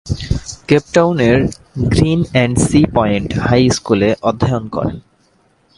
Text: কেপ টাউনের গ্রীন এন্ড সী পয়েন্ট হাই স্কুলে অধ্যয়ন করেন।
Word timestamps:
কেপ 0.67 0.83
টাউনের 0.93 1.37
গ্রীন 1.91 2.21
এন্ড 2.33 2.55
সী 2.67 2.81
পয়েন্ট 2.95 3.29
হাই 3.37 3.63
স্কুলে 3.69 4.09
অধ্যয়ন 4.21 4.65
করেন। 4.67 4.97